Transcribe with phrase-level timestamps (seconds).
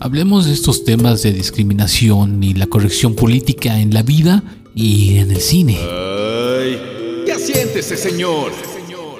[0.00, 5.32] Hablemos de estos temas de discriminación y la corrección política en la vida y en
[5.32, 5.76] el cine.
[5.76, 6.78] Ay,
[7.26, 8.52] ya siéntese, señor.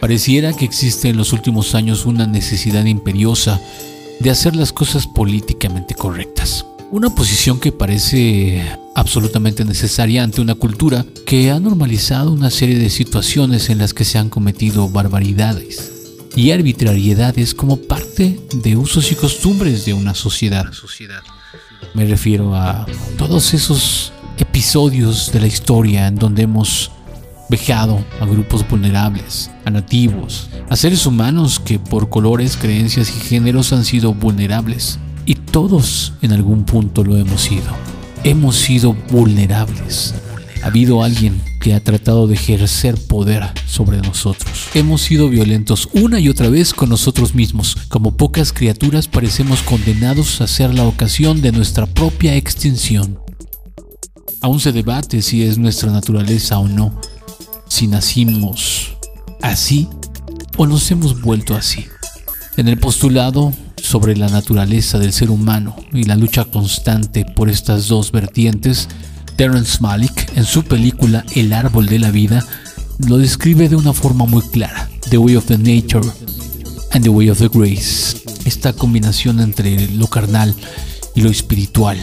[0.00, 3.60] Pareciera que existe en los últimos años una necesidad imperiosa
[4.20, 6.64] de hacer las cosas políticamente correctas.
[6.92, 8.62] Una posición que parece
[8.94, 14.04] absolutamente necesaria ante una cultura que ha normalizado una serie de situaciones en las que
[14.04, 15.97] se han cometido barbaridades
[16.36, 20.66] y arbitrariedades como parte de usos y costumbres de una sociedad.
[21.94, 22.86] Me refiero a
[23.16, 26.90] todos esos episodios de la historia en donde hemos
[27.48, 33.72] vejado a grupos vulnerables, a nativos, a seres humanos que por colores, creencias y géneros
[33.72, 34.98] han sido vulnerables.
[35.24, 37.66] Y todos en algún punto lo hemos sido.
[38.24, 40.14] Hemos sido vulnerables.
[40.62, 44.68] Ha habido alguien que ha tratado de ejercer poder sobre nosotros.
[44.74, 47.76] Hemos sido violentos una y otra vez con nosotros mismos.
[47.88, 53.18] Como pocas criaturas parecemos condenados a ser la ocasión de nuestra propia extinción.
[54.40, 57.00] Aún se debate si es nuestra naturaleza o no,
[57.68, 58.96] si nacimos
[59.42, 59.88] así
[60.56, 61.86] o nos hemos vuelto así.
[62.56, 67.88] En el postulado sobre la naturaleza del ser humano y la lucha constante por estas
[67.88, 68.88] dos vertientes,
[69.38, 72.44] Terence Malick, en su película El árbol de la vida,
[73.06, 76.10] lo describe de una forma muy clara, The Way of the Nature
[76.90, 80.52] and the Way of the Grace, esta combinación entre lo carnal
[81.14, 81.96] y lo espiritual,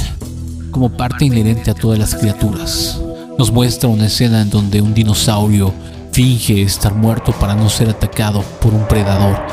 [0.71, 3.01] como parte inherente a todas las criaturas.
[3.37, 5.73] Nos muestra una escena en donde un dinosaurio
[6.13, 9.45] finge estar muerto para no ser atacado por un predador.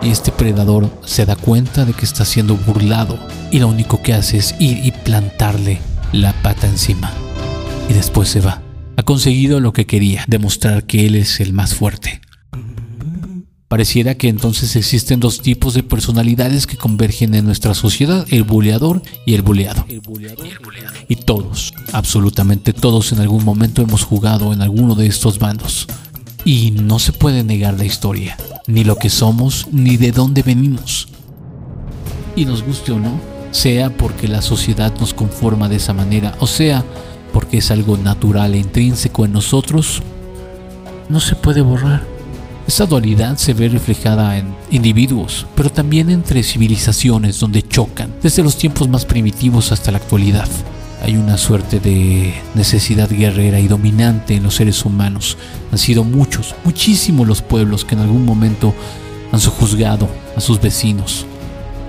[0.00, 3.18] Este predador se da cuenta de que está siendo burlado
[3.50, 5.80] y lo único que hace es ir y plantarle
[6.12, 7.12] la pata encima.
[7.88, 8.62] Y después se va.
[8.96, 12.20] Ha conseguido lo que quería, demostrar que él es el más fuerte.
[13.68, 19.02] Pareciera que entonces existen dos tipos de personalidades que convergen en nuestra sociedad, el buleador
[19.26, 19.84] y el buleado.
[21.06, 25.86] Y todos, absolutamente todos en algún momento hemos jugado en alguno de estos bandos.
[26.46, 31.08] Y no se puede negar la historia, ni lo que somos, ni de dónde venimos.
[32.36, 36.46] Y nos guste o no, sea porque la sociedad nos conforma de esa manera, o
[36.46, 36.84] sea
[37.32, 40.02] porque es algo natural e intrínseco en nosotros,
[41.08, 42.02] no se puede borrar.
[42.66, 48.58] Esa dualidad se ve reflejada en individuos, pero también entre civilizaciones donde chocan, desde los
[48.58, 50.48] tiempos más primitivos hasta la actualidad.
[51.02, 55.38] Hay una suerte de necesidad guerrera y dominante en los seres humanos.
[55.72, 58.74] Han sido muchos, muchísimos los pueblos que en algún momento
[59.32, 61.24] han sojuzgado a sus vecinos,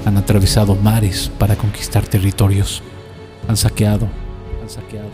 [0.05, 2.81] han atravesado mares para conquistar territorios,
[3.47, 4.07] han saqueado,
[4.61, 5.09] han saqueado.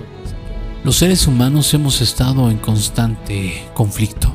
[0.83, 4.33] Los seres humanos hemos estado en constante conflicto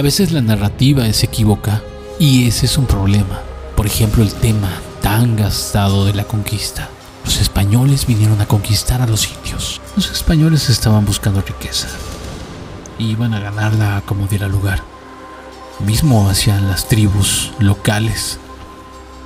[0.00, 1.82] a veces la narrativa se equivoca
[2.18, 3.42] y ese es un problema.
[3.76, 4.70] Por ejemplo, el tema
[5.02, 6.88] tan gastado de la conquista.
[7.22, 9.78] Los españoles vinieron a conquistar a los indios.
[9.96, 11.88] Los españoles estaban buscando riqueza.
[12.98, 14.82] Iban a ganarla como diera lugar.
[15.80, 18.38] Mismo hacían las tribus locales.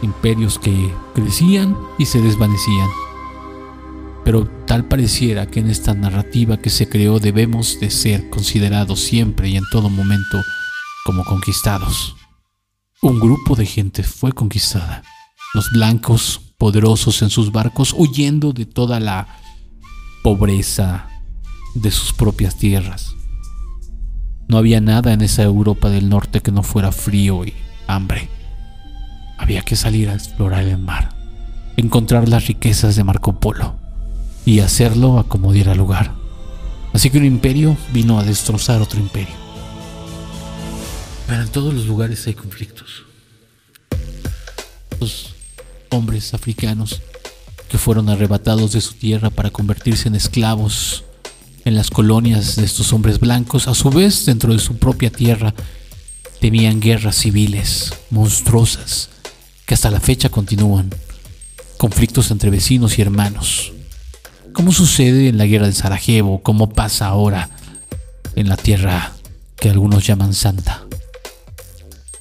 [0.03, 2.89] Imperios que crecían y se desvanecían.
[4.25, 9.49] Pero tal pareciera que en esta narrativa que se creó debemos de ser considerados siempre
[9.51, 10.43] y en todo momento
[11.05, 12.17] como conquistados.
[13.03, 15.03] Un grupo de gente fue conquistada.
[15.53, 19.29] Los blancos, poderosos en sus barcos, huyendo de toda la
[20.23, 21.09] pobreza
[21.75, 23.15] de sus propias tierras.
[24.49, 27.53] No había nada en esa Europa del norte que no fuera frío y
[27.87, 28.31] hambre.
[29.45, 31.15] Había que salir a explorar el mar,
[31.77, 33.77] encontrar las riquezas de Marco Polo
[34.47, 36.15] y hacerlo a como diera lugar.
[36.95, 39.35] Así que un imperio vino a destrozar otro imperio.
[41.27, 43.03] Pero en todos los lugares hay conflictos.
[44.99, 45.35] Los
[45.91, 47.03] hombres africanos
[47.69, 51.05] que fueron arrebatados de su tierra para convertirse en esclavos
[51.67, 55.53] en las colonias de estos hombres blancos, a su vez dentro de su propia tierra,
[56.41, 59.11] tenían guerras civiles monstruosas
[59.67, 60.91] que hasta la fecha continúan,
[61.79, 63.73] conflictos entre vecinos y hermanos,
[64.53, 67.51] como sucede en la guerra de Sarajevo, como pasa ahora
[68.37, 69.13] en la tierra
[69.57, 70.85] que algunos llaman santa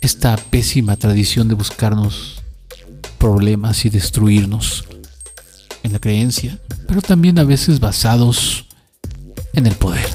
[0.04, 2.44] esta pésima tradición de buscarnos
[3.18, 4.84] problemas y destruirnos
[5.82, 6.60] en la creencia,
[6.90, 8.66] pero también a veces basados
[9.54, 10.06] en el poder.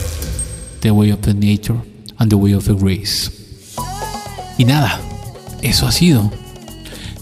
[0.81, 1.79] The way of the nature
[2.19, 3.31] and the way of the grace.
[4.59, 5.01] Y nada,
[5.63, 6.31] eso ha sido.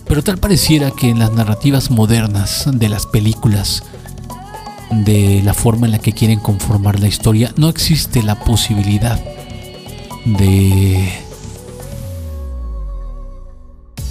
[0.09, 3.83] Pero tal pareciera que en las narrativas modernas de las películas,
[4.91, 9.21] de la forma en la que quieren conformar la historia, no existe la posibilidad
[10.25, 11.13] de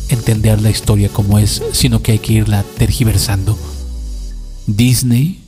[0.09, 3.57] entender la historia como es, sino que hay que irla tergiversando.
[4.67, 5.43] Disney.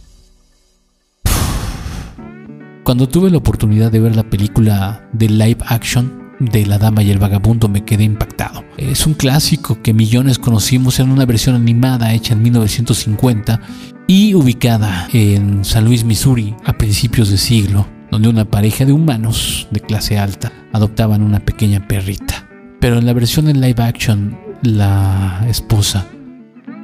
[2.83, 7.11] Cuando tuve la oportunidad de ver la película de live action de La Dama y
[7.11, 8.63] el Vagabundo me quedé impactado.
[8.77, 13.61] Es un clásico que millones conocimos en una versión animada hecha en 1950
[14.07, 19.67] y ubicada en San Luis, Missouri, a principios de siglo, donde una pareja de humanos
[19.71, 22.47] de clase alta adoptaban una pequeña perrita.
[22.79, 26.07] Pero en la versión en live action, la esposa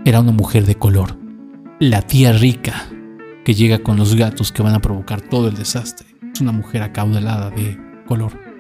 [0.05, 1.17] era una mujer de color,
[1.79, 2.88] la tía rica
[3.45, 6.07] que llega con los gatos que van a provocar todo el desastre.
[6.33, 8.52] Es una mujer acaudalada de color.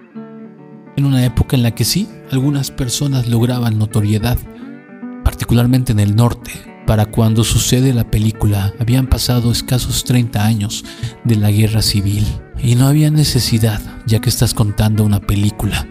[0.95, 4.37] En una época en la que sí, algunas personas lograban notoriedad,
[5.23, 6.51] particularmente en el norte,
[6.85, 10.85] para cuando sucede la película habían pasado escasos 30 años
[11.23, 12.25] de la guerra civil
[12.61, 15.87] y no había necesidad, ya que estás contando una película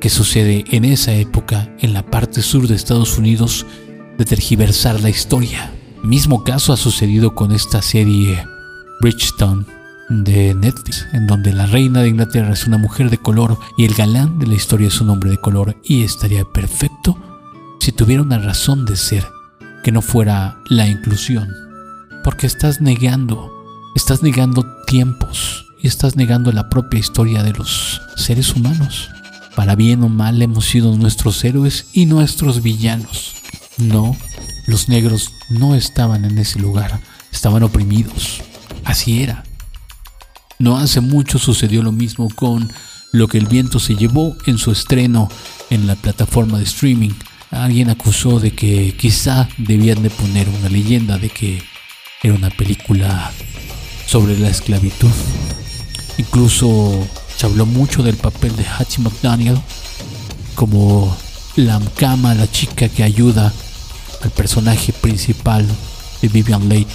[0.00, 3.66] que sucede en esa época en la parte sur de Estados Unidos,
[4.18, 5.72] de tergiversar la historia.
[6.04, 8.44] Mismo caso ha sucedido con esta serie
[9.00, 9.75] Bridgestone
[10.08, 13.94] de Netflix, en donde la reina de Inglaterra es una mujer de color y el
[13.94, 17.18] galán de la historia es un hombre de color y estaría perfecto
[17.80, 19.26] si tuviera una razón de ser
[19.82, 21.48] que no fuera la inclusión.
[22.24, 23.52] Porque estás negando,
[23.94, 29.10] estás negando tiempos y estás negando la propia historia de los seres humanos.
[29.54, 33.34] Para bien o mal hemos sido nuestros héroes y nuestros villanos.
[33.78, 34.16] No,
[34.66, 37.00] los negros no estaban en ese lugar,
[37.30, 38.42] estaban oprimidos.
[38.84, 39.44] Así era.
[40.58, 42.70] No hace mucho sucedió lo mismo con
[43.12, 45.28] Lo que el viento se llevó en su estreno
[45.70, 47.12] en la plataforma de streaming
[47.50, 51.62] alguien acusó de que quizá debían de poner una leyenda de que
[52.22, 53.32] era una película
[54.06, 55.10] sobre la esclavitud.
[56.18, 57.06] Incluso
[57.36, 59.58] se habló mucho del papel de Hattie McDaniel
[60.54, 61.14] como
[61.56, 63.52] la cama, la chica que ayuda
[64.22, 65.66] al personaje principal
[66.22, 66.86] de Vivian Leigh,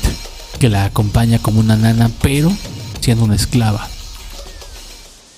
[0.60, 2.52] que la acompaña como una nana, pero
[3.02, 3.88] siendo una esclava.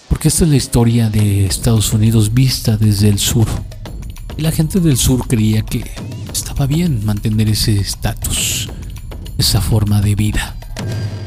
[0.10, 3.48] Porque esta es la historia de Estados Unidos vista desde el sur.
[4.38, 5.84] Y la gente del sur creía que
[6.32, 8.70] estaba bien mantener ese estatus,
[9.38, 10.56] esa forma de vida.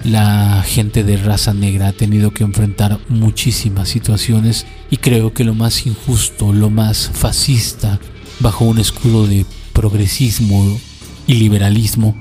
[0.05, 5.55] La gente de raza negra ha tenido que enfrentar muchísimas situaciones y creo que lo
[5.55, 7.99] más injusto, lo más fascista,
[8.39, 10.79] bajo un escudo de progresismo
[11.27, 12.15] y liberalismo,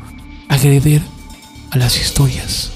[0.50, 1.01] agreder
[1.69, 2.75] a las historias.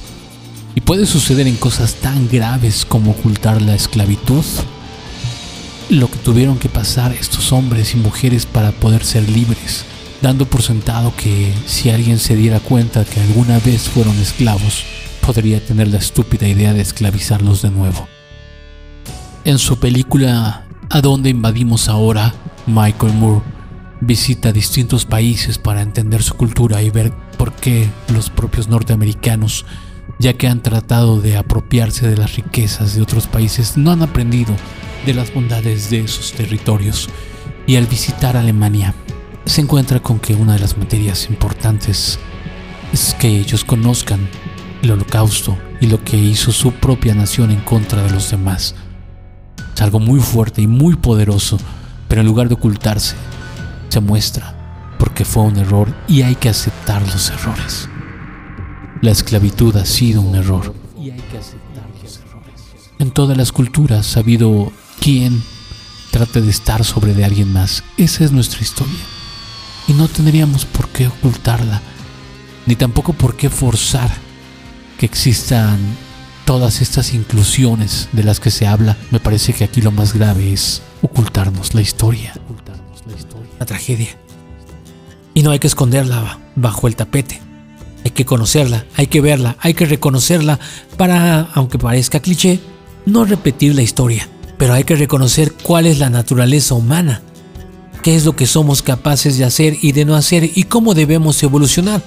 [0.79, 4.45] Y puede suceder en cosas tan graves como ocultar la esclavitud,
[5.89, 9.83] lo que tuvieron que pasar estos hombres y mujeres para poder ser libres,
[10.21, 14.85] dando por sentado que si alguien se diera cuenta que alguna vez fueron esclavos,
[15.19, 18.07] podría tener la estúpida idea de esclavizarlos de nuevo.
[19.43, 22.33] En su película ¿A dónde invadimos ahora?
[22.67, 23.43] Michael Moore
[23.99, 29.65] visita distintos países para entender su cultura y ver por qué los propios norteamericanos,
[30.19, 34.54] ya que han tratado de apropiarse de las riquezas de otros países, no han aprendido
[35.06, 37.10] de las bondades de esos territorios
[37.66, 38.94] y al visitar Alemania
[39.45, 42.19] se encuentra con que una de las materias importantes
[42.92, 44.27] es que ellos conozcan
[44.81, 48.75] el holocausto y lo que hizo su propia nación en contra de los demás.
[49.74, 51.57] Es algo muy fuerte y muy poderoso,
[52.07, 53.15] pero en lugar de ocultarse,
[53.88, 54.56] se muestra
[55.00, 57.89] porque fue un error y hay que aceptar los errores.
[59.01, 62.62] La esclavitud ha sido un error y hay que aceptar los errores.
[63.00, 65.41] En todas las culturas ha habido quien
[66.12, 67.82] trate de estar sobre de alguien más.
[67.96, 69.00] Esa es nuestra historia.
[69.88, 71.82] Y no tendríamos por qué ocultarla,
[72.65, 74.12] ni tampoco por qué forzar
[74.98, 75.79] que existan
[76.44, 78.98] todas estas inclusiones de las que se habla.
[79.12, 82.34] Me parece que aquí lo más grave es ocultarnos la historia.
[83.60, 84.10] La tragedia.
[85.34, 87.41] Y no hay que esconderla bajo el tapete.
[88.19, 90.59] Que conocerla, hay que verla, hay que reconocerla
[90.97, 92.59] para, aunque parezca cliché,
[93.05, 94.27] no repetir la historia
[94.59, 97.23] pero hay que reconocer cuál es la naturaleza humana,
[98.03, 101.41] qué es lo que somos capaces de hacer y de no hacer y cómo debemos
[101.41, 102.03] evolucionar,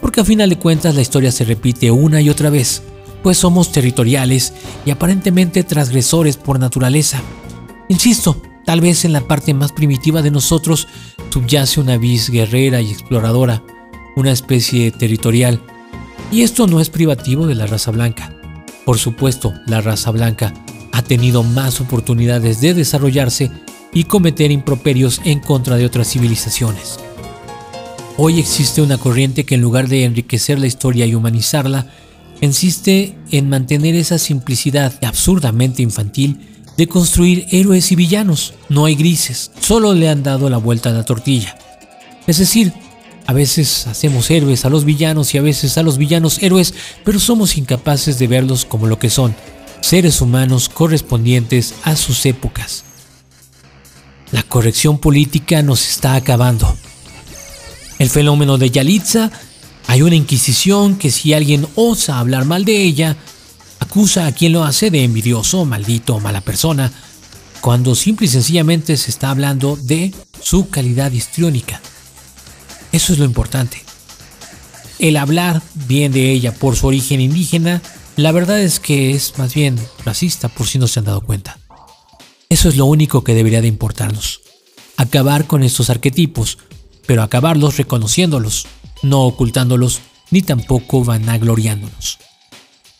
[0.00, 2.82] porque a final de cuentas la historia se repite una y otra vez,
[3.22, 4.52] pues somos territoriales
[4.84, 7.22] y aparentemente transgresores por naturaleza.
[7.88, 10.88] Insisto, tal vez en la parte más primitiva de nosotros
[11.30, 13.62] subyace una vis guerrera y exploradora,
[14.16, 15.60] una especie territorial,
[16.30, 18.34] y esto no es privativo de la raza blanca.
[18.84, 20.52] Por supuesto, la raza blanca
[20.92, 23.50] ha tenido más oportunidades de desarrollarse
[23.92, 26.98] y cometer improperios en contra de otras civilizaciones.
[28.16, 31.86] Hoy existe una corriente que en lugar de enriquecer la historia y humanizarla,
[32.40, 36.38] insiste en mantener esa simplicidad absurdamente infantil
[36.76, 38.54] de construir héroes y villanos.
[38.68, 41.56] No hay grises, solo le han dado la vuelta a la tortilla.
[42.26, 42.72] Es decir,
[43.26, 47.18] a veces hacemos héroes a los villanos y a veces a los villanos héroes, pero
[47.18, 49.34] somos incapaces de verlos como lo que son,
[49.80, 52.84] seres humanos correspondientes a sus épocas.
[54.32, 56.76] La corrección política nos está acabando.
[57.98, 59.30] El fenómeno de Yalitza,
[59.86, 63.16] hay una inquisición que si alguien osa hablar mal de ella,
[63.78, 66.90] acusa a quien lo hace de envidioso, maldito o mala persona,
[67.60, 70.12] cuando simple y sencillamente se está hablando de
[70.42, 71.80] su calidad histriónica.
[72.94, 73.82] Eso es lo importante.
[75.00, 77.82] El hablar bien de ella por su origen indígena,
[78.14, 81.58] la verdad es que es más bien racista por si no se han dado cuenta.
[82.48, 84.42] Eso es lo único que debería de importarnos.
[84.96, 86.58] Acabar con estos arquetipos,
[87.04, 88.68] pero acabarlos reconociéndolos,
[89.02, 89.98] no ocultándolos
[90.30, 92.18] ni tampoco vanagloriándonos.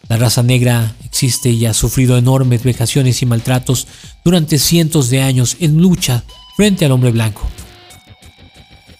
[0.08, 3.86] La raza negra existe y ha sufrido enormes vejaciones y maltratos
[4.24, 6.24] durante cientos de años en lucha
[6.56, 7.48] frente al hombre blanco.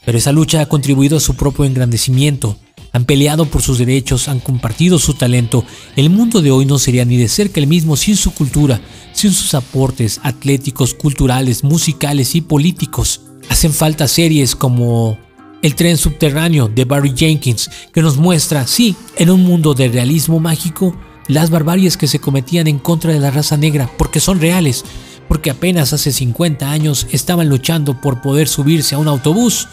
[0.05, 2.59] Pero esa lucha ha contribuido a su propio engrandecimiento,
[2.95, 5.65] han peleado por sus derechos, han compartido su talento.
[5.97, 8.81] El mundo de hoy no sería ni de cerca el mismo sin su cultura,
[9.13, 13.23] sin sus aportes atléticos, culturales, musicales y políticos.
[13.49, 15.19] Hacen falta series como
[15.61, 20.39] El tren subterráneo de Barry Jenkins, que nos muestra, sí, en un mundo de realismo
[20.39, 20.97] mágico,
[21.27, 24.85] las barbaries que se cometían en contra de la raza negra, porque son reales,
[25.27, 29.67] porque apenas hace 50 años estaban luchando por poder subirse a un autobús,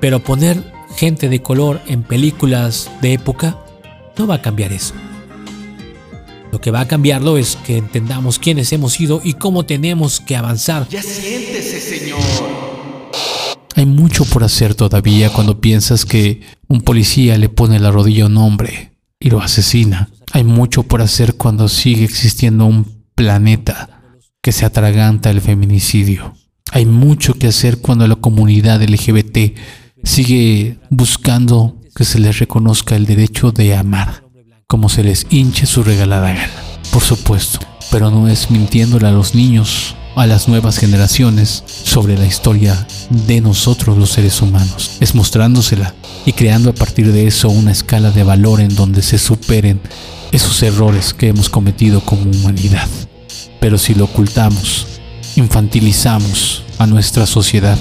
[0.00, 0.62] pero poner
[0.96, 3.58] gente de color en películas de época
[4.16, 4.94] no va a cambiar eso.
[6.50, 10.36] Lo que va a cambiarlo es que entendamos quiénes hemos sido y cómo tenemos que
[10.36, 10.88] avanzar.
[10.88, 12.18] Ya siéntese, señor.
[13.74, 18.26] Hay mucho por hacer todavía cuando piensas que un policía le pone la rodilla a
[18.26, 20.08] un hombre y lo asesina.
[20.32, 26.34] Hay mucho por hacer cuando sigue existiendo un planeta que se atraganta el feminicidio.
[26.72, 29.56] Hay mucho que hacer cuando la comunidad LGBT
[30.04, 34.24] sigue buscando que se les reconozca el derecho de amar,
[34.66, 36.50] como se les hinche su regalada gana.
[36.92, 37.58] Por supuesto,
[37.90, 43.40] pero no es mintiéndole a los niños a las nuevas generaciones sobre la historia de
[43.40, 44.96] nosotros los seres humanos.
[44.98, 45.94] Es mostrándosela
[46.26, 49.80] y creando a partir de eso una escala de valor en donde se superen
[50.32, 52.88] esos errores que hemos cometido como humanidad.
[53.60, 54.86] Pero si lo ocultamos,
[55.36, 57.78] infantilizamos a nuestra sociedad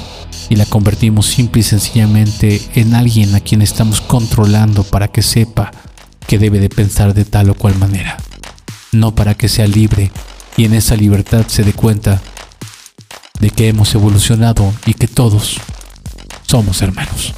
[0.49, 5.71] y la convertimos simple y sencillamente en alguien a quien estamos controlando para que sepa
[6.27, 8.17] que debe de pensar de tal o cual manera,
[8.91, 10.11] no para que sea libre
[10.55, 12.21] y en esa libertad se dé cuenta
[13.39, 15.57] de que hemos evolucionado y que todos
[16.47, 17.33] somos hermanos.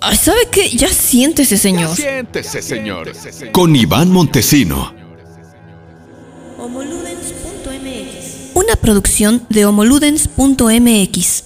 [0.00, 0.68] Ay, ¿sabe qué?
[0.70, 1.96] Ya siéntese, Ya señor.
[1.96, 3.10] siéntese, señor.
[3.52, 4.92] Con Iván Montesino.
[6.58, 11.44] Homoludens.mx Una producción de homoludens.mx